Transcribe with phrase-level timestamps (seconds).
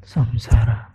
[0.00, 0.90] samsara.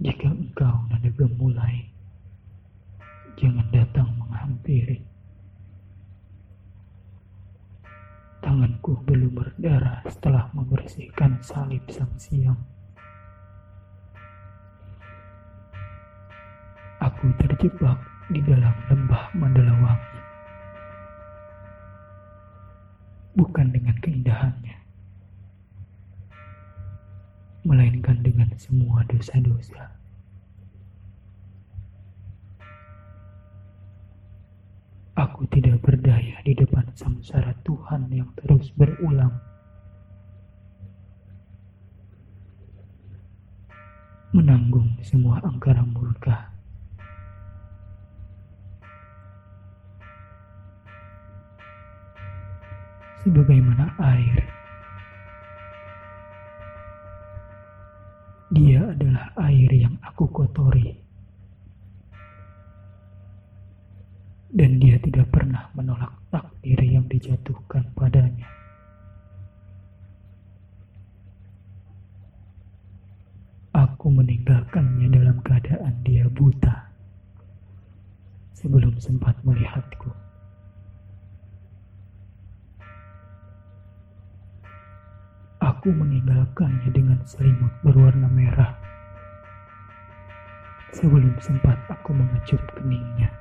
[0.00, 1.92] Jika engkau nada gemulai,
[3.36, 5.04] jangan datang menghampiri.
[8.40, 12.56] Tanganku belum berdarah setelah membersihkan salib sang siang.
[17.04, 18.00] Aku terjebak
[18.32, 20.20] di dalam lembah Mandalawangi.
[23.36, 24.76] Bukan dengan keindahannya,
[27.60, 30.00] melainkan dengan semua dosa-dosa.
[35.20, 39.36] Aku tidak berdaya di depan samsara Tuhan yang terus berulang.
[44.32, 46.48] Menanggung semua angkara murka.
[53.20, 54.59] Sebagaimana air
[58.50, 60.90] Dia adalah air yang aku kotori.
[64.50, 68.50] Dan dia tidak pernah menolak takdir yang dijatuhkan padanya.
[73.70, 76.90] Aku meninggalkannya dalam keadaan dia buta
[78.58, 80.10] sebelum sempat melihatku.
[85.80, 88.76] Aku meninggalkannya dengan selimut berwarna merah.
[90.92, 93.32] Sebelum sempat aku mengecup keningnya.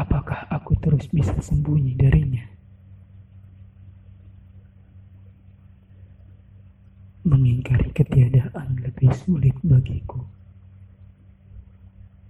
[0.00, 2.48] Apakah aku terus bisa sembunyi darinya?
[7.28, 10.24] Mengingkari ketiadaan lebih sulit bagiku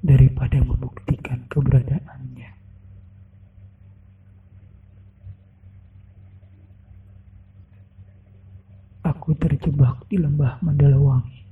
[0.02, 2.56] daripada membuktikan keberadaannya.
[9.06, 11.44] Aku terjebak di lembah Mandalawangi.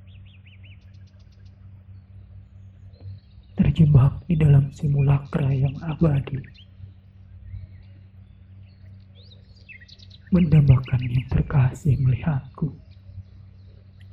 [3.60, 6.40] Terjebak di dalam simulakra yang abadi.
[10.32, 12.72] Mendambakan yang terkasih melihatku.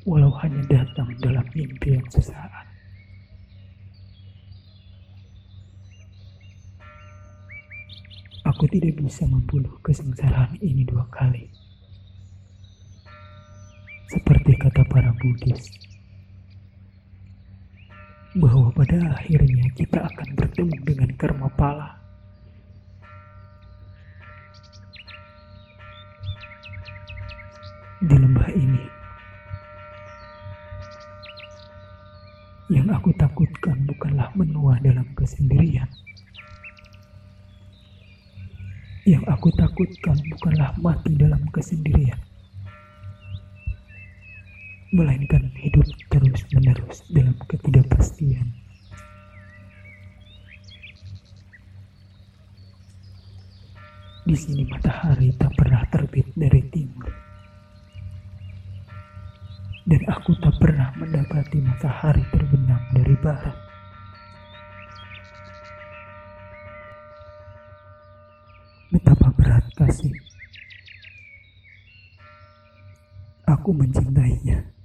[0.03, 2.67] Walau hanya datang dalam mimpi yang sesaat.
[8.51, 11.70] Aku tidak bisa membunuh kesengsaraan ini dua kali.
[14.11, 15.71] Seperti kata para Buddhis,
[18.35, 21.95] bahwa pada akhirnya kita akan bertemu dengan karma pala.
[28.03, 28.83] Di lembah ini,
[32.67, 35.87] yang aku takutkan bukanlah menua dalam kesendirian.
[39.07, 42.19] Yang aku takutkan bukanlah mati dalam kesendirian
[44.91, 48.43] melainkan hidup terus-menerus dalam ketidakpastian.
[54.27, 57.07] Di sini matahari tak pernah terbit dari timur.
[59.87, 63.57] Dan aku tak pernah mendapati matahari terbenam dari barat.
[68.91, 70.13] Betapa berat kasih.
[73.47, 74.80] Aku mencintainya.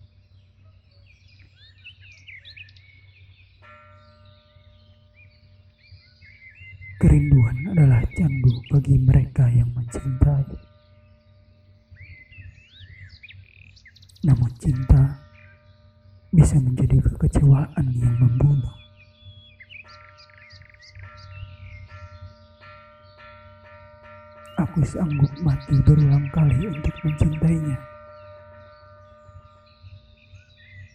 [9.37, 10.49] Mereka yang mencintai.
[14.25, 15.21] Namun cinta
[16.33, 18.73] bisa menjadi kekecewaan yang membunuh.
[24.57, 27.77] Aku sanggup mati berulang kali untuk mencintainya.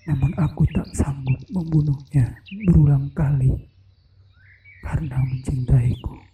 [0.09, 3.69] Namun aku tak sanggup membunuhnya berulang kali
[4.81, 6.30] karena mencintaiku.